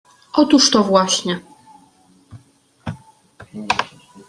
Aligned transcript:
—Otóż 0.41 0.71
to 0.71 0.83
właśnie. 0.83 1.39